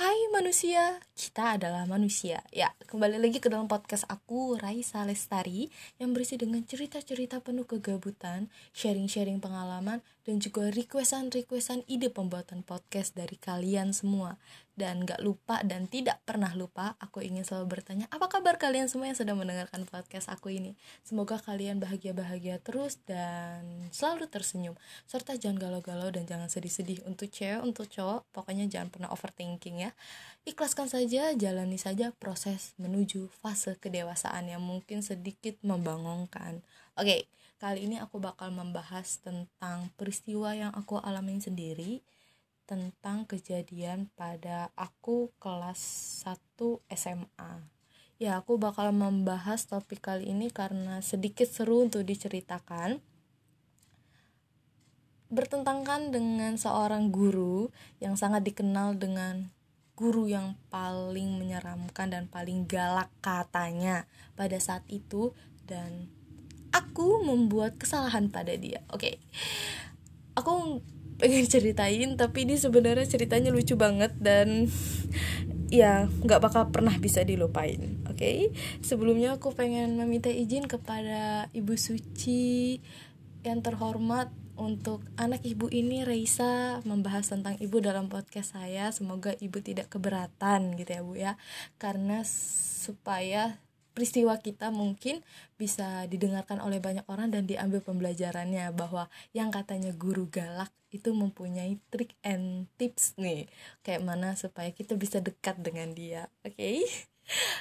Hai 0.00 0.16
manusia, 0.32 0.96
kita 1.12 1.60
adalah 1.60 1.84
manusia. 1.84 2.40
Ya, 2.56 2.72
kembali 2.88 3.20
lagi 3.20 3.36
ke 3.36 3.52
dalam 3.52 3.68
podcast 3.68 4.08
aku, 4.08 4.56
Raisa 4.56 5.04
Lestari, 5.04 5.68
yang 6.00 6.16
berisi 6.16 6.40
dengan 6.40 6.64
cerita-cerita 6.64 7.44
penuh 7.44 7.68
kegabutan, 7.68 8.48
sharing-sharing 8.72 9.44
pengalaman, 9.44 10.00
dan 10.24 10.40
juga 10.40 10.72
requestan-requestan 10.72 11.84
ide 11.84 12.08
pembuatan 12.08 12.64
podcast 12.64 13.12
dari 13.12 13.36
kalian 13.36 13.92
semua. 13.92 14.40
Dan 14.78 15.04
gak 15.04 15.20
lupa 15.20 15.60
dan 15.66 15.90
tidak 15.90 16.22
pernah 16.24 16.54
lupa, 16.56 16.96
aku 17.02 17.20
ingin 17.20 17.44
selalu 17.44 17.78
bertanya, 17.78 18.06
apa 18.08 18.30
kabar 18.30 18.56
kalian 18.56 18.88
semua 18.88 19.10
yang 19.10 19.18
sedang 19.18 19.36
mendengarkan 19.36 19.84
podcast 19.84 20.30
aku 20.32 20.54
ini? 20.54 20.72
Semoga 21.04 21.36
kalian 21.42 21.82
bahagia-bahagia 21.82 22.62
terus 22.62 22.96
dan 23.04 23.90
selalu 23.92 24.30
tersenyum. 24.30 24.78
Serta 25.04 25.36
jangan 25.36 25.60
galau-galau 25.60 26.08
dan 26.14 26.24
jangan 26.24 26.48
sedih-sedih 26.48 27.04
untuk 27.04 27.28
cewek, 27.28 27.60
untuk 27.60 27.90
cowok, 27.92 28.24
pokoknya 28.32 28.70
jangan 28.70 28.88
pernah 28.88 29.10
overthinking 29.12 29.84
ya. 29.84 29.90
Ikhlaskan 30.48 30.88
saja, 30.88 31.36
jalani 31.36 31.76
saja 31.76 32.16
proses 32.16 32.72
menuju 32.80 33.28
fase 33.44 33.76
kedewasaan 33.76 34.48
yang 34.48 34.64
mungkin 34.64 35.04
sedikit 35.04 35.60
membangongkan. 35.60 36.64
Oke, 36.96 37.28
kali 37.60 37.84
ini 37.84 38.00
aku 38.00 38.16
bakal 38.16 38.48
membahas 38.48 39.20
tentang 39.20 39.92
peristiwa 40.00 40.56
yang 40.56 40.72
aku 40.72 40.96
alami 40.96 41.36
sendiri 41.36 42.00
tentang 42.70 43.26
kejadian 43.26 44.06
pada 44.14 44.70
aku 44.78 45.34
kelas 45.42 45.82
1 46.22 46.78
SMA. 46.94 47.66
Ya, 48.22 48.38
aku 48.38 48.62
bakal 48.62 48.94
membahas 48.94 49.66
topik 49.66 49.98
kali 49.98 50.30
ini 50.30 50.54
karena 50.54 51.02
sedikit 51.02 51.50
seru 51.50 51.82
untuk 51.82 52.06
diceritakan. 52.06 53.02
Bertentangkan 55.34 56.14
dengan 56.14 56.54
seorang 56.54 57.10
guru 57.10 57.74
yang 57.98 58.14
sangat 58.14 58.46
dikenal 58.46 58.94
dengan 58.94 59.50
guru 59.98 60.30
yang 60.30 60.54
paling 60.70 61.42
menyeramkan 61.42 62.14
dan 62.14 62.30
paling 62.30 62.70
galak 62.70 63.10
katanya 63.18 64.06
pada 64.38 64.62
saat 64.62 64.86
itu 64.86 65.34
dan 65.66 66.06
aku 66.70 67.26
membuat 67.26 67.82
kesalahan 67.82 68.30
pada 68.30 68.54
dia. 68.54 68.86
Oke. 68.94 69.00
Okay. 69.00 69.14
Aku 70.38 70.78
pengen 71.20 71.44
ceritain 71.46 72.16
tapi 72.16 72.48
ini 72.48 72.56
sebenarnya 72.56 73.06
ceritanya 73.06 73.52
lucu 73.52 73.76
banget 73.76 74.16
dan 74.18 74.66
ya 75.70 76.10
nggak 76.10 76.42
bakal 76.42 76.72
pernah 76.74 76.96
bisa 76.98 77.22
dilupain 77.22 78.02
oke 78.10 78.18
okay? 78.18 78.50
sebelumnya 78.82 79.38
aku 79.38 79.54
pengen 79.54 79.94
meminta 79.94 80.32
izin 80.32 80.66
kepada 80.66 81.46
ibu 81.54 81.78
suci 81.78 82.82
yang 83.46 83.62
terhormat 83.62 84.34
untuk 84.60 85.00
anak 85.16 85.40
ibu 85.48 85.72
ini 85.72 86.04
Reisa 86.04 86.84
membahas 86.84 87.32
tentang 87.32 87.56
ibu 87.64 87.80
dalam 87.80 88.12
podcast 88.12 88.52
saya 88.58 88.92
semoga 88.92 89.32
ibu 89.40 89.56
tidak 89.64 89.88
keberatan 89.88 90.76
gitu 90.76 90.90
ya 90.90 91.00
bu 91.00 91.12
ya 91.16 91.32
karena 91.80 92.20
supaya 92.28 93.56
peristiwa 93.92 94.38
kita 94.38 94.70
mungkin 94.70 95.20
bisa 95.60 96.06
didengarkan 96.06 96.62
oleh 96.62 96.78
banyak 96.78 97.04
orang 97.10 97.34
dan 97.34 97.44
diambil 97.44 97.82
pembelajarannya 97.84 98.72
bahwa 98.72 99.10
yang 99.36 99.50
katanya 99.52 99.92
guru 99.92 100.30
galak 100.30 100.70
itu 100.90 101.14
mempunyai 101.14 101.78
trik 101.94 102.14
and 102.26 102.66
tips 102.74 103.14
nih. 103.14 103.46
Kayak 103.86 104.02
mana 104.02 104.34
supaya 104.34 104.74
kita 104.74 104.98
bisa 104.98 105.22
dekat 105.22 105.58
dengan 105.62 105.94
dia 105.94 106.26
oke? 106.42 106.54
Okay? 106.58 106.82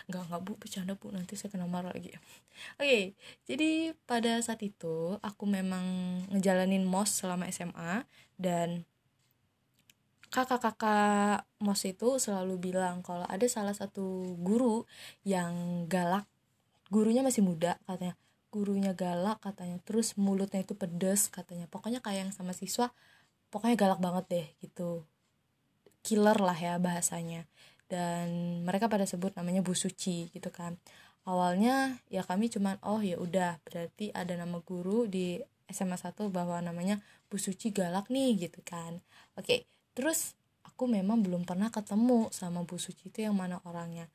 nggak 0.09 0.23
nggak 0.33 0.41
bu 0.41 0.51
bercanda 0.57 0.93
bu. 0.97 1.13
Nanti 1.13 1.37
saya 1.37 1.53
kena 1.53 1.69
marah 1.69 1.93
lagi. 1.93 2.13
Oke 2.13 2.23
okay, 2.75 3.03
jadi 3.47 3.93
pada 4.03 4.41
saat 4.41 4.59
itu 4.65 5.15
aku 5.21 5.43
memang 5.47 5.85
ngejalanin 6.33 6.83
mos 6.83 7.21
selama 7.21 7.47
SMA 7.53 8.03
dan 8.35 8.83
kakak-kakak 10.29 11.49
mos 11.61 11.81
itu 11.85 12.21
selalu 12.21 12.71
bilang 12.71 13.01
kalau 13.01 13.25
ada 13.25 13.45
salah 13.49 13.73
satu 13.73 14.37
guru 14.37 14.85
yang 15.25 15.85
galak 15.89 16.29
gurunya 16.89 17.21
masih 17.21 17.45
muda 17.45 17.77
katanya. 17.85 18.17
Gurunya 18.49 18.91
galak 18.97 19.41
katanya. 19.41 19.77
Terus 19.85 20.17
mulutnya 20.17 20.61
itu 20.65 20.73
pedes 20.73 21.29
katanya. 21.29 21.69
Pokoknya 21.69 22.01
kayak 22.01 22.29
yang 22.29 22.33
sama 22.33 22.53
siswa 22.53 22.89
pokoknya 23.53 23.77
galak 23.77 23.99
banget 24.01 24.25
deh 24.29 24.47
gitu. 24.65 25.05
Killer 26.01 26.37
lah 26.37 26.57
ya 26.57 26.81
bahasanya. 26.81 27.45
Dan 27.89 28.61
mereka 28.65 28.89
pada 28.89 29.05
sebut 29.05 29.33
namanya 29.37 29.61
Bu 29.65 29.73
Suci 29.77 30.29
gitu 30.33 30.49
kan. 30.49 30.77
Awalnya 31.29 32.01
ya 32.09 32.25
kami 32.25 32.49
cuman 32.49 32.81
oh 32.85 33.01
ya 33.05 33.17
udah 33.21 33.61
berarti 33.65 34.09
ada 34.13 34.33
nama 34.33 34.61
guru 34.65 35.05
di 35.05 35.37
SMA 35.69 35.97
1 35.97 36.33
bahwa 36.33 36.57
namanya 36.61 36.97
Bu 37.29 37.37
Suci 37.37 37.69
galak 37.69 38.09
nih 38.09 38.49
gitu 38.49 38.61
kan. 38.65 39.01
Oke 39.37 39.69
terus 39.97 40.35
aku 40.65 40.89
memang 40.89 41.21
belum 41.23 41.43
pernah 41.43 41.71
ketemu 41.73 42.29
sama 42.33 42.63
Bu 42.63 42.77
Suci 42.77 43.11
itu 43.11 43.25
yang 43.25 43.35
mana 43.35 43.63
orangnya. 43.67 44.07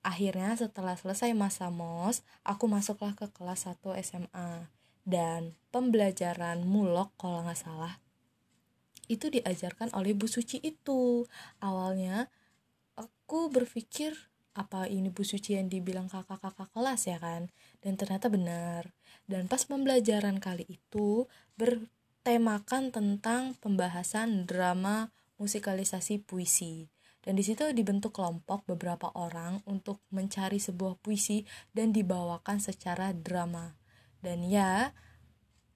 Akhirnya 0.00 0.56
setelah 0.56 0.96
selesai 0.96 1.36
masa 1.36 1.68
mos 1.68 2.24
aku 2.40 2.64
masuklah 2.66 3.12
ke 3.12 3.28
kelas 3.30 3.68
1 3.68 3.84
SMA 4.00 4.68
dan 5.04 5.52
pembelajaran 5.74 6.64
mulok 6.64 7.12
kalau 7.20 7.44
nggak 7.44 7.60
salah 7.60 8.00
itu 9.10 9.26
diajarkan 9.26 9.90
oleh 9.98 10.14
Bu 10.14 10.30
Suci 10.30 10.62
itu. 10.62 11.26
Awalnya 11.58 12.30
aku 12.94 13.50
berpikir 13.50 14.14
apa 14.54 14.86
ini 14.86 15.10
Bu 15.10 15.26
Suci 15.26 15.58
yang 15.58 15.66
dibilang 15.66 16.06
kakak-kakak 16.06 16.70
kelas 16.70 17.10
ya 17.10 17.18
kan? 17.18 17.50
Dan 17.82 17.98
ternyata 17.98 18.30
benar. 18.30 18.94
Dan 19.26 19.50
pas 19.50 19.66
pembelajaran 19.66 20.38
kali 20.38 20.70
itu 20.70 21.26
bertemakan 22.20 22.92
tentang 22.92 23.56
pembahasan 23.64 24.44
drama 24.44 25.08
musikalisasi 25.40 26.20
puisi. 26.20 26.92
Dan 27.24 27.40
di 27.40 27.40
situ 27.40 27.64
dibentuk 27.72 28.12
kelompok 28.12 28.68
beberapa 28.68 29.08
orang 29.16 29.64
untuk 29.64 30.04
mencari 30.12 30.60
sebuah 30.60 31.00
puisi 31.00 31.48
dan 31.72 31.96
dibawakan 31.96 32.60
secara 32.60 33.16
drama. 33.16 33.72
Dan 34.20 34.44
ya, 34.44 34.92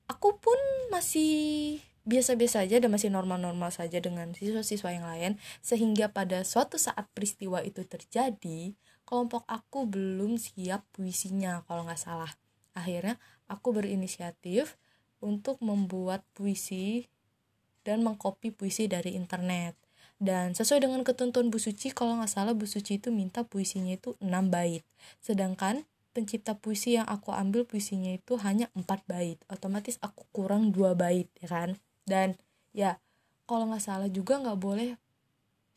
aku 0.04 0.36
pun 0.36 0.60
masih 0.92 1.80
biasa-biasa 2.04 2.68
aja 2.68 2.76
dan 2.76 2.92
masih 2.92 3.08
normal-normal 3.08 3.72
saja 3.72 3.96
dengan 3.96 4.36
siswa-siswa 4.36 4.92
yang 4.92 5.08
lain 5.08 5.32
sehingga 5.64 6.12
pada 6.12 6.44
suatu 6.44 6.76
saat 6.76 7.08
peristiwa 7.16 7.64
itu 7.64 7.80
terjadi 7.88 8.76
kelompok 9.08 9.48
aku 9.48 9.88
belum 9.88 10.36
siap 10.36 10.84
puisinya 10.92 11.64
kalau 11.64 11.88
nggak 11.88 11.96
salah 11.96 12.28
akhirnya 12.76 13.16
aku 13.48 13.72
berinisiatif 13.72 14.76
untuk 15.24 15.56
membuat 15.64 16.20
puisi 16.36 17.08
dan 17.88 18.04
mengcopy 18.04 18.52
puisi 18.52 18.84
dari 18.84 19.16
internet. 19.16 19.72
Dan 20.20 20.52
sesuai 20.52 20.84
dengan 20.84 21.00
ketentuan 21.00 21.48
Bu 21.48 21.56
Suci, 21.56 21.90
kalau 21.96 22.20
nggak 22.20 22.28
salah 22.28 22.52
Bu 22.52 22.68
Suci 22.68 23.00
itu 23.00 23.08
minta 23.08 23.42
puisinya 23.42 23.96
itu 23.96 24.14
6 24.20 24.52
bait. 24.52 24.84
Sedangkan 25.24 25.88
pencipta 26.14 26.54
puisi 26.54 26.94
yang 27.00 27.08
aku 27.08 27.34
ambil 27.34 27.66
puisinya 27.66 28.12
itu 28.14 28.36
hanya 28.44 28.70
4 28.76 29.04
bait. 29.08 29.40
Otomatis 29.48 29.96
aku 30.04 30.28
kurang 30.30 30.70
2 30.70 30.94
bait, 30.94 31.26
ya 31.40 31.48
kan? 31.50 31.80
Dan 32.04 32.36
ya, 32.70 33.00
kalau 33.48 33.68
nggak 33.68 33.84
salah 33.84 34.08
juga 34.12 34.40
nggak 34.40 34.60
boleh 34.60 34.96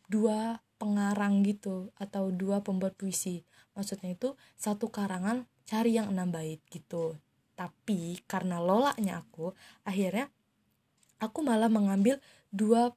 dua 0.08 0.64
pengarang 0.80 1.44
gitu 1.44 1.92
atau 2.00 2.32
dua 2.32 2.64
pembuat 2.64 2.96
puisi. 2.96 3.44
Maksudnya 3.76 4.16
itu 4.16 4.40
satu 4.56 4.88
karangan 4.88 5.50
cari 5.68 6.00
yang 6.00 6.16
enam 6.16 6.32
bait 6.32 6.64
gitu. 6.72 7.20
Tapi 7.58 8.22
karena 8.30 8.62
lolaknya 8.62 9.26
aku, 9.26 9.58
akhirnya 9.82 10.30
aku 11.18 11.42
malah 11.42 11.68
mengambil 11.68 12.22
dua 12.54 12.94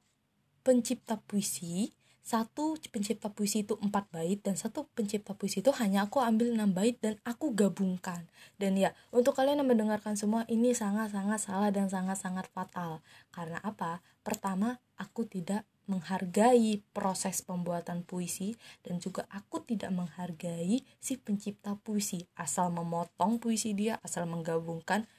pencipta 0.61 1.17
puisi. 1.17 1.97
Satu 2.21 2.77
pencipta 2.93 3.33
puisi 3.33 3.65
itu 3.65 3.81
empat 3.81 4.13
bait 4.13 4.37
dan 4.45 4.53
satu 4.53 4.85
pencipta 4.93 5.33
puisi 5.33 5.65
itu 5.65 5.73
hanya 5.81 6.05
aku 6.05 6.21
ambil 6.21 6.53
enam 6.53 6.69
bait 6.69 6.93
dan 7.01 7.17
aku 7.25 7.49
gabungkan. 7.57 8.29
Dan 8.61 8.77
ya 8.77 8.93
untuk 9.09 9.33
kalian 9.33 9.65
yang 9.65 9.69
mendengarkan 9.73 10.13
semua 10.13 10.45
ini 10.45 10.77
sangat 10.77 11.09
sangat 11.09 11.41
salah 11.41 11.73
dan 11.73 11.89
sangat 11.89 12.21
sangat 12.21 12.45
fatal. 12.53 13.01
Karena 13.33 13.57
apa? 13.65 14.05
Pertama 14.21 14.77
aku 15.01 15.25
tidak 15.25 15.65
menghargai 15.91 16.79
proses 16.95 17.43
pembuatan 17.43 18.07
puisi 18.07 18.55
dan 18.87 19.03
juga 19.03 19.27
aku 19.27 19.59
tidak 19.67 19.91
menghargai 19.91 20.79
si 21.03 21.19
pencipta 21.19 21.75
puisi 21.75 22.23
asal 22.39 22.71
memotong 22.71 23.43
puisi 23.43 23.75
dia 23.75 23.99
asal 23.99 24.23
menggabungkan 24.23 25.11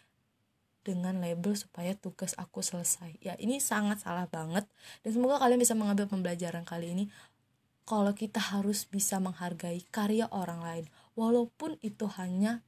dengan 0.83 1.21
label 1.23 1.55
supaya 1.55 1.95
tugas 1.95 2.35
aku 2.41 2.65
selesai. 2.65 3.21
Ya 3.23 3.37
ini 3.39 3.61
sangat 3.63 4.03
salah 4.03 4.27
banget 4.27 4.67
dan 5.07 5.11
semoga 5.15 5.39
kalian 5.39 5.61
bisa 5.61 5.77
mengambil 5.79 6.11
pembelajaran 6.11 6.65
kali 6.67 6.97
ini. 6.97 7.05
Kalau 7.85 8.15
kita 8.15 8.39
harus 8.39 8.87
bisa 8.87 9.19
menghargai 9.19 9.85
karya 9.93 10.31
orang 10.33 10.63
lain 10.63 10.85
walaupun 11.19 11.77
itu 11.83 12.07
hanya 12.17 12.63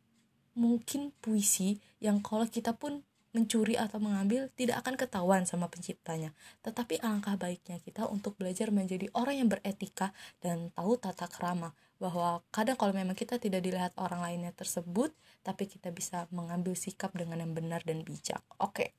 mungkin 0.55 1.11
puisi 1.19 1.82
yang 1.99 2.23
kalau 2.23 2.46
kita 2.46 2.75
pun 2.75 3.02
mencuri 3.34 3.75
atau 3.75 3.98
mengambil 3.98 4.46
tidak 4.54 4.86
akan 4.86 4.94
ketahuan 4.94 5.42
sama 5.44 5.66
penciptanya. 5.66 6.31
Tetapi 6.62 7.02
alangkah 7.02 7.34
baiknya 7.34 7.82
kita 7.82 8.06
untuk 8.06 8.38
belajar 8.38 8.70
menjadi 8.70 9.10
orang 9.12 9.42
yang 9.42 9.48
beretika 9.50 10.14
dan 10.38 10.70
tahu 10.72 10.94
tata 10.96 11.26
krama 11.26 11.75
bahwa 11.98 12.46
kadang 12.54 12.78
kalau 12.78 12.94
memang 12.94 13.19
kita 13.19 13.42
tidak 13.42 13.66
dilihat 13.66 13.92
orang 13.98 14.22
lainnya 14.22 14.54
tersebut, 14.54 15.10
tapi 15.42 15.66
kita 15.66 15.90
bisa 15.90 16.31
mengambil 16.31 16.78
sikap 16.78 17.10
dengan 17.12 17.42
yang 17.42 17.52
benar 17.52 17.82
dan 17.82 18.06
bijak. 18.06 18.40
Oke. 18.62 18.94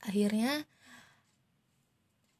Akhirnya 0.00 0.64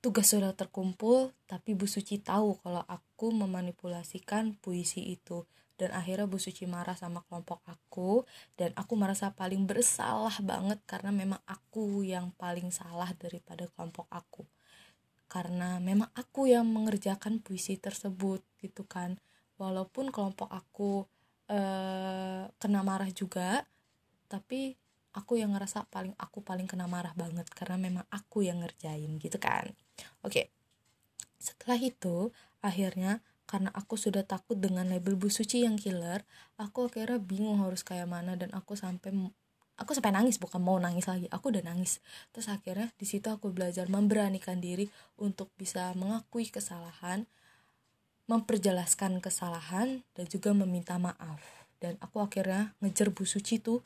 tugas 0.04 0.28
sudah 0.28 0.52
terkumpul 0.52 1.32
tapi 1.48 1.72
Bu 1.72 1.88
Suci 1.88 2.20
tahu 2.20 2.60
kalau 2.60 2.84
aku 2.84 3.32
memanipulasikan 3.32 4.52
puisi 4.60 5.16
itu 5.16 5.48
dan 5.74 5.90
akhirnya 5.90 6.30
Bu 6.30 6.38
Suci 6.38 6.64
marah 6.70 6.94
sama 6.94 7.26
kelompok 7.26 7.60
aku. 7.66 8.22
Dan 8.54 8.70
aku 8.78 8.94
merasa 8.94 9.34
paling 9.34 9.66
bersalah 9.66 10.34
banget 10.40 10.78
karena 10.86 11.10
memang 11.10 11.42
aku 11.44 12.06
yang 12.06 12.30
paling 12.38 12.70
salah 12.70 13.10
daripada 13.18 13.66
kelompok 13.74 14.06
aku. 14.10 14.46
Karena 15.26 15.82
memang 15.82 16.14
aku 16.14 16.46
yang 16.46 16.66
mengerjakan 16.70 17.42
puisi 17.42 17.74
tersebut 17.74 18.42
gitu 18.62 18.86
kan. 18.86 19.18
Walaupun 19.58 20.14
kelompok 20.14 20.50
aku 20.50 21.06
eh, 21.50 22.46
kena 22.58 22.80
marah 22.86 23.10
juga 23.10 23.66
tapi 24.24 24.74
aku 25.14 25.38
yang 25.38 25.54
ngerasa 25.54 25.86
paling 25.86 26.16
aku 26.18 26.42
paling 26.42 26.66
kena 26.66 26.90
marah 26.90 27.14
banget 27.14 27.46
karena 27.54 27.78
memang 27.78 28.06
aku 28.10 28.42
yang 28.42 28.64
ngerjain 28.64 29.14
gitu 29.22 29.38
kan. 29.38 29.70
Oke. 30.26 30.50
Setelah 31.38 31.78
itu 31.78 32.32
akhirnya 32.64 33.20
karena 33.44 33.68
aku 33.76 34.00
sudah 34.00 34.24
takut 34.24 34.56
dengan 34.56 34.88
label 34.88 35.20
Bu 35.20 35.28
Suci 35.28 35.68
yang 35.68 35.76
killer 35.76 36.24
aku 36.56 36.88
akhirnya 36.88 37.20
bingung 37.20 37.60
harus 37.60 37.84
kayak 37.84 38.08
mana 38.08 38.40
dan 38.40 38.48
aku 38.56 38.72
sampai 38.72 39.12
aku 39.74 39.90
sampai 39.92 40.14
nangis 40.14 40.40
bukan 40.40 40.62
mau 40.62 40.78
nangis 40.80 41.04
lagi 41.10 41.28
aku 41.28 41.52
udah 41.52 41.64
nangis. 41.66 42.00
Terus 42.32 42.48
akhirnya 42.48 42.88
di 42.96 43.06
situ 43.06 43.28
aku 43.28 43.52
belajar 43.52 43.90
memberanikan 43.90 44.58
diri 44.62 44.88
untuk 45.20 45.52
bisa 45.58 45.92
mengakui 45.98 46.48
kesalahan 46.48 47.28
memperjelaskan 48.24 49.20
kesalahan 49.20 50.00
dan 50.16 50.24
juga 50.24 50.56
meminta 50.56 50.96
maaf. 50.96 51.44
Dan 51.76 52.00
aku 52.00 52.24
akhirnya 52.24 52.72
ngejar 52.80 53.12
Bu 53.12 53.28
Suci 53.28 53.60
tuh 53.60 53.84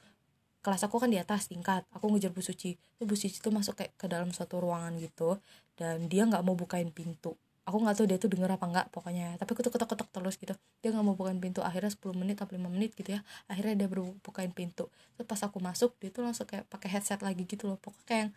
kelas 0.63 0.87
aku 0.87 1.03
kan 1.03 1.11
di 1.11 1.19
atas 1.19 1.51
tingkat 1.51 1.83
aku 1.91 2.07
ngejar 2.15 2.31
Bu 2.31 2.45
Suci. 2.45 2.79
Tuh 2.95 3.07
Bu 3.09 3.19
Suci 3.19 3.43
tuh 3.43 3.51
masuk 3.51 3.75
kayak 3.75 3.99
ke 3.99 4.07
dalam 4.07 4.31
suatu 4.31 4.63
ruangan 4.63 4.95
gitu 5.03 5.43
dan 5.75 6.07
dia 6.07 6.23
nggak 6.23 6.47
mau 6.47 6.55
bukain 6.55 6.95
pintu 6.95 7.35
aku 7.69 7.85
nggak 7.85 7.97
tahu 8.01 8.07
dia 8.09 8.19
tuh 8.19 8.31
denger 8.33 8.51
apa 8.57 8.65
nggak 8.65 8.87
pokoknya. 8.95 9.37
Tapi 9.37 9.51
aku 9.53 9.61
tuh 9.61 9.73
ketok-ketok 9.77 10.09
terus 10.09 10.35
gitu. 10.41 10.55
Dia 10.81 10.91
nggak 10.91 11.05
mau 11.05 11.15
bukain 11.15 11.37
pintu. 11.37 11.61
Akhirnya 11.61 11.93
10 11.93 12.17
menit 12.17 12.41
atau 12.41 12.57
5 12.57 12.73
menit 12.73 12.97
gitu 12.97 13.13
ya. 13.13 13.21
Akhirnya 13.47 13.85
dia 13.85 13.89
baru 13.93 14.17
bukain 14.25 14.53
pintu. 14.57 14.89
Terus 15.15 15.27
pas 15.29 15.41
aku 15.45 15.61
masuk 15.61 15.93
dia 16.01 16.09
tuh 16.09 16.25
langsung 16.25 16.49
kayak 16.49 16.65
pakai 16.73 16.89
headset 16.99 17.21
lagi 17.21 17.45
gitu 17.45 17.69
loh. 17.69 17.77
Pokoknya 17.77 18.09
kayak 18.09 18.29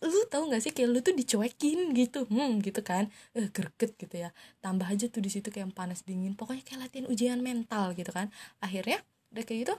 lu 0.00 0.20
tahu 0.32 0.42
nggak 0.48 0.62
sih 0.64 0.72
kayak 0.72 0.88
lu 0.92 0.98
tuh 1.00 1.14
dicuekin 1.16 1.96
gitu? 1.96 2.28
Hmm 2.28 2.60
gitu 2.60 2.80
kan. 2.84 3.08
Eh 3.32 3.48
greget 3.48 3.96
gitu 3.96 4.16
ya. 4.20 4.30
Tambah 4.60 4.84
aja 4.84 5.08
tuh 5.08 5.24
di 5.24 5.32
situ 5.32 5.48
kayak 5.48 5.72
panas 5.72 6.04
dingin. 6.04 6.36
Pokoknya 6.36 6.62
kayak 6.62 6.80
latihan 6.88 7.06
ujian 7.08 7.40
mental 7.40 7.96
gitu 7.96 8.12
kan. 8.12 8.28
Akhirnya 8.60 9.00
udah 9.32 9.44
kayak 9.46 9.60
gitu 9.64 9.74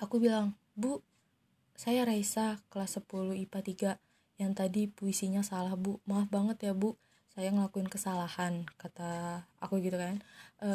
aku 0.00 0.16
bilang 0.16 0.56
bu 0.72 1.04
saya 1.76 2.04
Raisa 2.08 2.60
kelas 2.72 2.98
10 2.98 3.36
IPA 3.46 3.96
3 3.96 4.40
yang 4.40 4.52
tadi 4.56 4.88
puisinya 4.88 5.44
salah 5.44 5.76
bu. 5.76 6.00
Maaf 6.08 6.32
banget 6.32 6.64
ya 6.64 6.72
bu 6.72 6.96
saya 7.40 7.56
ngelakuin 7.56 7.88
kesalahan 7.88 8.68
kata 8.76 9.40
aku 9.64 9.80
gitu 9.80 9.96
kan. 9.96 10.20
E, 10.60 10.70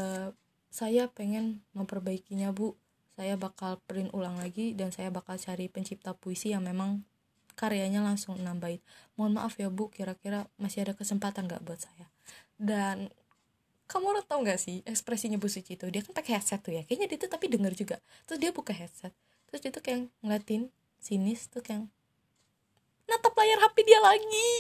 saya 0.74 1.06
pengen 1.14 1.62
memperbaikinya 1.78 2.50
bu. 2.50 2.74
Saya 3.14 3.38
bakal 3.38 3.78
print 3.86 4.10
ulang 4.18 4.42
lagi 4.42 4.74
dan 4.74 4.90
saya 4.90 5.14
bakal 5.14 5.38
cari 5.38 5.70
pencipta 5.70 6.18
puisi 6.18 6.58
yang 6.58 6.66
memang 6.66 7.06
karyanya 7.54 8.02
langsung 8.02 8.42
nambahin. 8.42 8.82
Mohon 9.14 9.46
maaf 9.46 9.62
ya 9.62 9.70
bu 9.70 9.94
kira-kira 9.94 10.50
masih 10.58 10.90
ada 10.90 10.98
kesempatan 10.98 11.46
nggak 11.46 11.62
buat 11.62 11.86
saya? 11.86 12.10
Dan 12.58 13.14
kamu 13.86 14.18
lo 14.18 14.22
tau 14.26 14.42
gak 14.42 14.58
sih 14.58 14.82
ekspresinya 14.90 15.38
Bu 15.38 15.46
Suci 15.46 15.78
itu? 15.78 15.86
Dia 15.94 16.02
kan 16.02 16.18
pakai 16.18 16.42
headset 16.42 16.66
tuh 16.66 16.74
ya. 16.74 16.82
Kayaknya 16.82 17.08
dia 17.14 17.18
tuh 17.22 17.30
tapi 17.30 17.46
denger 17.46 17.74
juga. 17.78 17.98
Terus 18.26 18.42
dia 18.42 18.50
buka 18.50 18.74
headset. 18.74 19.14
Terus 19.46 19.62
dia 19.62 19.70
tuh 19.70 19.84
kayak 19.86 20.10
ngeliatin 20.26 20.74
sinis 20.98 21.46
tuh 21.54 21.62
kayak 21.62 21.86
natap 23.06 23.34
layar 23.38 23.60
HP 23.62 23.76
dia 23.86 24.00
lagi. 24.02 24.52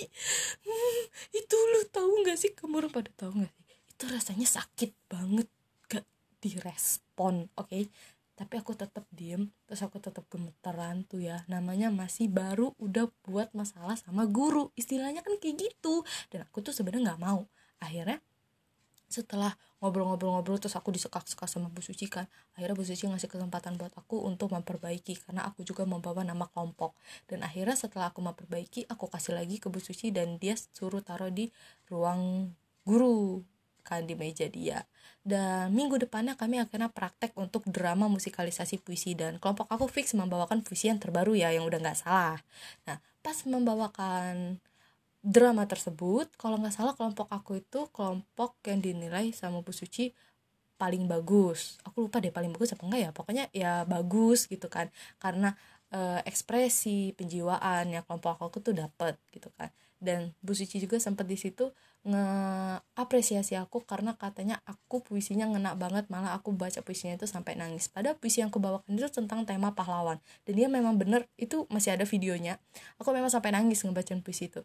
Hmm, 0.66 1.02
itu 1.42 1.56
lu 1.56 1.82
tahu 1.90 2.12
nggak 2.26 2.38
sih? 2.38 2.52
Kamu 2.54 2.90
pada 2.94 3.12
tahu 3.14 3.44
nggak 3.44 3.54
sih? 3.54 3.66
Itu 3.96 4.04
rasanya 4.12 4.48
sakit 4.48 4.92
banget. 5.10 5.48
Gak 5.90 6.06
direspon 6.42 7.50
oke? 7.58 7.70
Okay? 7.70 7.90
tapi 8.36 8.60
aku 8.60 8.76
tetap 8.76 9.08
diem 9.16 9.48
terus 9.64 9.80
aku 9.80 9.96
tetap 10.04 10.28
gemeteran 10.28 11.08
tuh 11.08 11.24
ya. 11.24 11.48
Namanya 11.48 11.88
masih 11.88 12.28
baru 12.28 12.76
udah 12.76 13.08
buat 13.24 13.56
masalah 13.56 13.96
sama 13.96 14.28
guru. 14.28 14.76
Istilahnya 14.76 15.24
kan 15.24 15.40
kayak 15.40 15.56
gitu. 15.56 16.04
Dan 16.28 16.44
aku 16.44 16.60
tuh 16.60 16.76
sebenarnya 16.76 17.16
nggak 17.16 17.24
mau. 17.24 17.48
Akhirnya 17.80 18.20
setelah 19.08 19.56
ngobrol-ngobrol-ngobrol 19.86 20.58
terus 20.58 20.74
aku 20.74 20.90
disekak-sekak 20.90 21.46
sama 21.46 21.70
Bu 21.70 21.86
Suci 21.86 22.10
kan. 22.10 22.26
Akhirnya 22.58 22.74
Bu 22.74 22.82
Suci 22.82 23.06
ngasih 23.06 23.30
kesempatan 23.30 23.78
buat 23.78 23.94
aku 23.94 24.26
untuk 24.26 24.50
memperbaiki 24.50 25.22
karena 25.22 25.46
aku 25.46 25.62
juga 25.62 25.86
membawa 25.86 26.26
nama 26.26 26.50
kelompok. 26.50 26.98
Dan 27.30 27.46
akhirnya 27.46 27.78
setelah 27.78 28.10
aku 28.10 28.26
memperbaiki 28.26 28.90
aku 28.90 29.06
kasih 29.14 29.38
lagi 29.38 29.62
ke 29.62 29.70
Bu 29.70 29.78
Suci 29.78 30.10
dan 30.10 30.42
dia 30.42 30.58
suruh 30.58 31.06
taruh 31.06 31.30
di 31.30 31.54
ruang 31.86 32.50
guru 32.82 33.46
kan 33.86 34.10
di 34.10 34.18
meja 34.18 34.50
dia. 34.50 34.90
Dan 35.22 35.70
minggu 35.78 36.02
depannya 36.02 36.34
kami 36.34 36.58
akhirnya 36.58 36.90
praktek 36.90 37.38
untuk 37.38 37.70
drama 37.70 38.10
musikalisasi 38.10 38.82
puisi 38.82 39.14
dan 39.14 39.38
kelompok 39.38 39.70
aku 39.70 39.86
fix 39.86 40.18
membawakan 40.18 40.66
puisi 40.66 40.90
yang 40.90 40.98
terbaru 40.98 41.38
ya 41.38 41.54
yang 41.54 41.70
udah 41.70 41.78
nggak 41.78 41.98
salah. 42.02 42.42
Nah 42.90 42.98
pas 43.22 43.38
membawakan 43.46 44.58
drama 45.26 45.66
tersebut 45.66 46.30
kalau 46.38 46.62
nggak 46.62 46.76
salah 46.78 46.94
kelompok 46.94 47.26
aku 47.34 47.58
itu 47.58 47.90
kelompok 47.90 48.62
yang 48.70 48.78
dinilai 48.78 49.34
sama 49.34 49.66
Bu 49.66 49.74
Suci 49.74 50.14
paling 50.78 51.10
bagus. 51.10 51.82
Aku 51.82 52.06
lupa 52.06 52.22
deh 52.22 52.30
paling 52.30 52.54
bagus 52.54 52.78
apa 52.78 52.86
enggak 52.86 53.02
ya 53.02 53.10
pokoknya 53.10 53.46
ya 53.50 53.74
bagus 53.90 54.46
gitu 54.46 54.70
kan. 54.70 54.94
Karena 55.18 55.58
e, 55.90 56.22
ekspresi 56.30 57.18
penjiwaan 57.18 57.90
yang 57.90 58.06
kelompok 58.06 58.38
aku 58.38 58.62
tuh 58.62 58.78
dapet 58.78 59.18
gitu 59.34 59.50
kan. 59.58 59.74
Dan 59.98 60.38
Bu 60.46 60.54
Suci 60.54 60.78
juga 60.78 61.02
sempat 61.02 61.26
di 61.26 61.42
situ 61.42 61.74
ngeapresiasi 62.06 63.58
aku 63.58 63.82
karena 63.82 64.14
katanya 64.14 64.62
aku 64.70 65.02
puisinya 65.02 65.50
ngena 65.50 65.74
banget 65.74 66.06
malah 66.14 66.38
aku 66.38 66.54
baca 66.54 66.86
puisinya 66.86 67.18
itu 67.18 67.26
sampai 67.26 67.58
nangis. 67.58 67.90
Pada 67.90 68.14
puisi 68.14 68.46
yang 68.46 68.54
aku 68.54 68.62
bawakan 68.62 68.94
itu 68.94 69.10
tentang 69.10 69.42
tema 69.50 69.74
pahlawan. 69.74 70.22
Dan 70.46 70.54
dia 70.54 70.70
memang 70.70 71.02
bener 71.02 71.26
itu 71.42 71.66
masih 71.74 71.98
ada 71.98 72.06
videonya. 72.06 72.62
Aku 73.02 73.10
memang 73.10 73.34
sampai 73.34 73.50
nangis 73.58 73.82
ngebacain 73.82 74.22
puisi 74.22 74.54
itu 74.54 74.62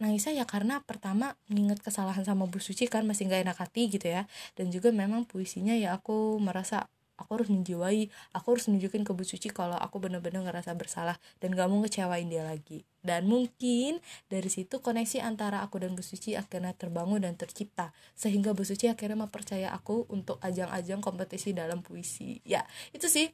nangisnya 0.00 0.42
ya 0.42 0.44
karena 0.48 0.82
pertama 0.82 1.36
nginget 1.52 1.84
kesalahan 1.84 2.24
sama 2.24 2.48
Bu 2.48 2.58
Suci 2.58 2.88
kan 2.88 3.04
masih 3.04 3.28
nggak 3.28 3.46
enak 3.46 3.58
hati 3.60 3.92
gitu 3.92 4.08
ya. 4.08 4.24
Dan 4.56 4.72
juga 4.72 4.90
memang 4.90 5.28
puisinya 5.28 5.76
ya 5.76 5.94
aku 5.94 6.40
merasa 6.40 6.88
aku 7.20 7.36
harus 7.36 7.52
menjiwai 7.52 8.08
aku 8.32 8.56
harus 8.56 8.64
nunjukin 8.72 9.04
ke 9.04 9.12
Bu 9.12 9.28
Suci 9.28 9.52
kalau 9.52 9.76
aku 9.76 10.00
bener-bener 10.00 10.40
ngerasa 10.40 10.72
bersalah 10.72 11.20
dan 11.44 11.52
gak 11.52 11.68
mau 11.68 11.84
ngecewain 11.84 12.26
dia 12.32 12.40
lagi. 12.48 12.88
Dan 13.04 13.28
mungkin 13.28 14.00
dari 14.32 14.48
situ 14.48 14.80
koneksi 14.80 15.20
antara 15.20 15.60
aku 15.60 15.84
dan 15.84 15.92
Bu 15.92 16.00
Suci 16.00 16.32
akhirnya 16.32 16.72
terbangun 16.72 17.20
dan 17.20 17.36
tercipta. 17.36 17.92
Sehingga 18.16 18.56
Bu 18.56 18.64
Suci 18.64 18.88
akhirnya 18.88 19.20
mempercaya 19.28 19.68
aku 19.76 20.08
untuk 20.08 20.40
ajang-ajang 20.40 21.04
kompetisi 21.04 21.52
dalam 21.52 21.84
puisi. 21.84 22.40
Ya 22.48 22.64
itu 22.96 23.04
sih 23.12 23.28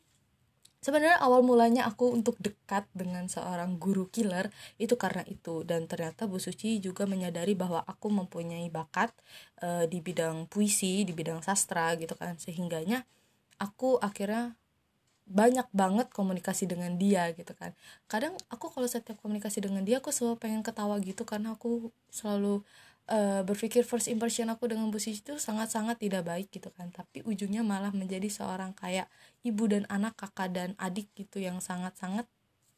sebenarnya 0.87 1.19
awal 1.19 1.43
mulanya 1.43 1.83
aku 1.90 2.14
untuk 2.14 2.38
dekat 2.38 2.87
dengan 2.95 3.26
seorang 3.26 3.75
guru 3.83 4.07
killer 4.07 4.55
itu 4.78 4.95
karena 4.95 5.26
itu. 5.26 5.66
Dan 5.66 5.90
ternyata 5.90 6.31
Bu 6.31 6.38
Suci 6.38 6.78
juga 6.78 7.11
menyadari 7.11 7.59
bahwa 7.59 7.83
aku 7.83 8.07
mempunyai 8.14 8.71
bakat 8.71 9.11
e, 9.59 9.90
di 9.90 9.99
bidang 9.99 10.47
puisi 10.47 11.02
di 11.02 11.11
bidang 11.11 11.43
sastra 11.43 11.99
gitu 11.99 12.14
kan. 12.14 12.38
Sehingganya 12.38 13.02
aku 13.59 13.99
akhirnya 13.99 14.55
banyak 15.26 15.66
banget 15.75 16.07
komunikasi 16.14 16.71
dengan 16.71 16.95
dia 16.95 17.35
gitu 17.35 17.50
kan. 17.59 17.75
Kadang 18.07 18.38
aku 18.47 18.71
kalau 18.71 18.87
setiap 18.87 19.19
komunikasi 19.19 19.59
dengan 19.59 19.83
dia 19.83 19.99
aku 19.99 20.14
selalu 20.14 20.38
pengen 20.38 20.62
ketawa 20.62 21.02
gitu 21.02 21.26
karena 21.26 21.59
aku 21.59 21.90
selalu 22.14 22.62
uh, 23.11 23.43
berpikir 23.47 23.83
first 23.87 24.11
impression 24.11 24.51
aku 24.51 24.71
dengan 24.71 24.91
Bu 24.91 24.99
itu 24.99 25.39
sangat-sangat 25.39 25.99
tidak 26.03 26.27
baik 26.27 26.49
gitu 26.51 26.71
kan. 26.75 26.91
Tapi 26.91 27.23
ujungnya 27.27 27.63
malah 27.63 27.91
menjadi 27.95 28.27
seorang 28.31 28.75
kayak 28.75 29.07
ibu 29.47 29.65
dan 29.71 29.87
anak 29.91 30.15
kakak 30.19 30.51
dan 30.55 30.71
adik 30.79 31.11
gitu 31.15 31.43
yang 31.43 31.59
sangat-sangat 31.63 32.27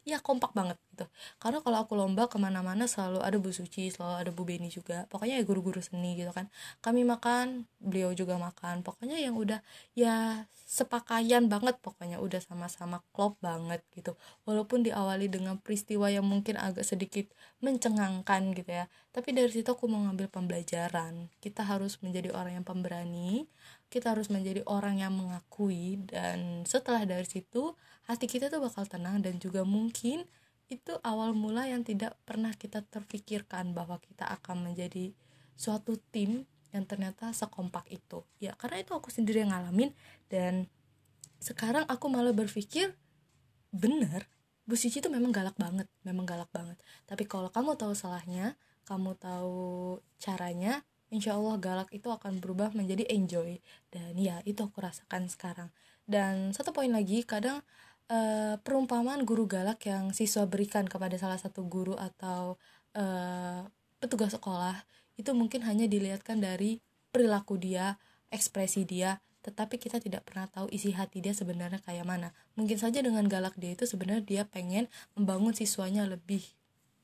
ya 0.08 0.18
kompak 0.24 0.56
banget 0.56 0.80
gitu. 0.88 1.04
Karena 1.36 1.60
kalau 1.60 1.84
aku 1.84 1.92
lomba 1.92 2.32
ke 2.32 2.40
mana-mana 2.40 2.88
selalu 2.88 3.20
ada 3.20 3.36
Bu 3.36 3.52
Suci 3.52 3.92
selalu 3.92 4.14
ada 4.24 4.30
Bu 4.32 4.48
Beni 4.48 4.72
juga. 4.72 5.04
Pokoknya 5.12 5.36
ya 5.36 5.44
guru-guru 5.44 5.84
seni 5.84 6.16
gitu 6.16 6.32
kan. 6.32 6.48
Kami 6.80 7.04
makan 7.04 7.68
beliau 7.76 8.16
juga 8.16 8.40
makan. 8.40 8.80
Pokoknya 8.80 9.20
yang 9.20 9.36
udah 9.36 9.60
ya 9.92 10.48
sepakaian 10.64 11.44
banget 11.52 11.76
pokoknya. 11.84 12.24
Udah 12.24 12.40
sama-sama 12.40 13.04
klop 13.12 13.36
banget 13.44 13.84
gitu. 13.92 14.16
Walaupun 14.48 14.80
diawali 14.88 15.28
dengan 15.28 15.60
peristiwa 15.60 16.08
yang 16.08 16.24
mungkin 16.24 16.56
agak 16.56 16.88
sedikit 16.88 17.28
mencengangkan 17.60 18.56
gitu 18.56 18.72
ya. 18.72 18.88
Tapi 19.12 19.36
dari 19.36 19.52
situ 19.52 19.68
aku 19.68 19.92
mau 19.92 20.00
ngambil 20.08 20.32
pembelajaran. 20.32 21.28
Kita 21.44 21.68
harus 21.68 22.00
menjadi 22.00 22.32
orang 22.32 22.64
yang 22.64 22.66
pemberani 22.66 23.44
kita 23.88 24.12
harus 24.12 24.28
menjadi 24.28 24.60
orang 24.68 25.00
yang 25.00 25.16
mengakui 25.16 26.00
dan 26.04 26.62
setelah 26.68 27.08
dari 27.08 27.24
situ 27.24 27.72
hati 28.04 28.28
kita 28.28 28.52
tuh 28.52 28.60
bakal 28.60 28.84
tenang 28.84 29.24
dan 29.24 29.40
juga 29.40 29.64
mungkin 29.64 30.28
itu 30.68 30.92
awal 31.00 31.32
mula 31.32 31.64
yang 31.64 31.80
tidak 31.80 32.12
pernah 32.28 32.52
kita 32.52 32.84
terpikirkan 32.84 33.72
bahwa 33.72 33.96
kita 34.04 34.28
akan 34.28 34.68
menjadi 34.68 35.16
suatu 35.56 35.96
tim 36.12 36.44
yang 36.76 36.84
ternyata 36.84 37.32
sekompak 37.32 37.88
itu. 37.88 38.20
Ya 38.36 38.52
karena 38.60 38.84
itu 38.84 38.92
aku 38.92 39.08
sendiri 39.08 39.40
yang 39.40 39.56
ngalamin 39.56 39.96
dan 40.28 40.68
sekarang 41.40 41.88
aku 41.88 42.12
malah 42.12 42.36
berpikir 42.36 42.92
bener 43.72 44.28
Bu 44.68 44.76
Cici 44.76 45.00
itu 45.00 45.08
memang 45.08 45.32
galak 45.32 45.56
banget 45.56 45.88
memang 46.04 46.28
galak 46.28 46.52
banget. 46.52 46.76
Tapi 47.08 47.24
kalau 47.24 47.48
kamu 47.48 47.80
tahu 47.80 47.96
salahnya 47.96 48.60
kamu 48.84 49.16
tahu 49.16 50.00
caranya 50.20 50.84
insya 51.08 51.36
Allah 51.36 51.56
galak 51.60 51.88
itu 51.92 52.08
akan 52.08 52.40
berubah 52.40 52.72
menjadi 52.76 53.04
enjoy. 53.12 53.60
Dan 53.92 54.16
ya 54.16 54.40
itu 54.44 54.64
aku 54.64 54.80
rasakan 54.80 55.28
sekarang. 55.28 55.68
Dan 56.08 56.56
satu 56.56 56.72
poin 56.72 56.88
lagi 56.88 57.24
kadang 57.24 57.60
uh, 58.08 58.56
perumpamaan 58.60 59.24
guru 59.28 59.44
galak 59.44 59.84
yang 59.84 60.12
siswa 60.16 60.48
berikan 60.48 60.88
kepada 60.88 61.16
salah 61.20 61.36
satu 61.36 61.64
guru 61.68 61.96
atau 61.96 62.56
uh, 62.96 63.62
petugas 64.00 64.32
sekolah 64.32 64.84
itu 65.18 65.34
mungkin 65.34 65.66
hanya 65.66 65.84
dilihatkan 65.90 66.38
dari 66.38 66.80
perilaku 67.10 67.58
dia 67.58 67.98
ekspresi 68.30 68.86
dia 68.86 69.18
tetapi 69.38 69.80
kita 69.80 69.96
tidak 70.02 70.28
pernah 70.28 70.44
tahu 70.50 70.68
isi 70.68 70.92
hati 70.92 71.24
dia 71.24 71.32
sebenarnya 71.32 71.80
kayak 71.80 72.04
mana. 72.04 72.36
Mungkin 72.58 72.76
saja 72.76 73.00
dengan 73.00 73.24
galak 73.30 73.56
dia 73.56 73.72
itu 73.72 73.88
sebenarnya 73.88 74.24
dia 74.24 74.42
pengen 74.44 74.92
membangun 75.16 75.56
siswanya 75.56 76.04
lebih 76.04 76.44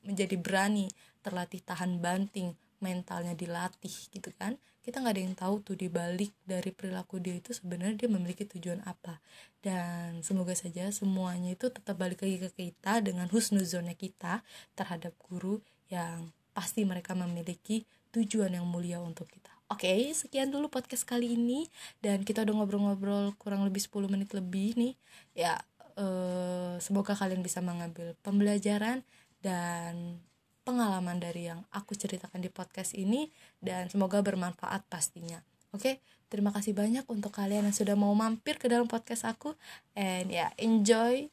menjadi 0.05 0.37
berani 0.37 0.93
terlatih 1.25 1.65
tahan 1.65 1.97
banting 1.97 2.53
mentalnya 2.83 3.37
dilatih 3.37 3.93
gitu 4.11 4.31
kan 4.35 4.59
kita 4.85 5.01
nggak 5.01 5.13
ada 5.17 5.23
yang 5.25 5.33
tahu 5.33 5.55
tuh 5.65 5.73
di 5.73 5.89
balik 5.89 6.29
dari 6.45 6.69
perilaku 6.69 7.17
dia 7.17 7.33
itu 7.33 7.57
sebenarnya 7.57 8.05
dia 8.05 8.09
memiliki 8.13 8.45
tujuan 8.45 8.85
apa. 8.85 9.17
Dan 9.57 10.21
semoga 10.21 10.53
saja 10.53 10.93
semuanya 10.93 11.57
itu 11.57 11.73
tetap 11.73 11.97
balik 11.97 12.21
lagi 12.21 12.37
ke 12.37 12.49
kita 12.53 13.01
dengan 13.01 13.25
husnuzonnya 13.33 13.97
kita 13.97 14.45
terhadap 14.77 15.17
guru 15.17 15.57
yang 15.89 16.29
pasti 16.53 16.85
mereka 16.85 17.17
memiliki 17.17 17.89
tujuan 18.13 18.53
yang 18.53 18.69
mulia 18.69 19.01
untuk 19.01 19.25
kita. 19.25 19.49
Oke, 19.73 19.89
okay, 19.89 20.13
sekian 20.13 20.53
dulu 20.53 20.69
podcast 20.69 21.01
kali 21.01 21.33
ini. 21.33 21.65
Dan 21.97 22.21
kita 22.21 22.45
udah 22.45 22.53
ngobrol-ngobrol 22.53 23.33
kurang 23.41 23.65
lebih 23.65 23.81
10 23.81 24.05
menit 24.05 24.37
lebih 24.37 24.77
nih. 24.77 24.93
Ya, 25.33 25.65
eh, 25.97 26.77
semoga 26.77 27.17
kalian 27.17 27.41
bisa 27.41 27.57
mengambil 27.57 28.13
pembelajaran 28.21 29.01
dan 29.41 30.21
pengalaman 30.65 31.21
dari 31.21 31.47
yang 31.47 31.61
aku 31.69 31.93
ceritakan 31.93 32.41
di 32.41 32.49
podcast 32.49 32.97
ini 32.97 33.29
dan 33.61 33.87
semoga 33.87 34.19
bermanfaat 34.25 34.81
pastinya. 34.89 35.37
Oke, 35.71 36.01
terima 36.27 36.49
kasih 36.49 36.73
banyak 36.73 37.05
untuk 37.05 37.29
kalian 37.29 37.69
yang 37.69 37.77
sudah 37.77 37.93
mau 37.93 38.11
mampir 38.17 38.57
ke 38.57 38.65
dalam 38.65 38.89
podcast 38.89 39.29
aku 39.29 39.53
and 39.93 40.33
ya 40.33 40.49
yeah, 40.49 40.51
enjoy. 40.57 41.29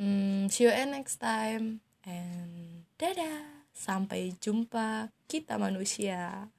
Hmm, 0.00 0.48
see 0.48 0.64
you 0.66 0.72
next 0.88 1.20
time 1.20 1.84
and 2.08 2.88
dadah. 2.96 3.68
Sampai 3.74 4.32
jumpa 4.40 5.12
kita 5.28 5.60
manusia. 5.60 6.53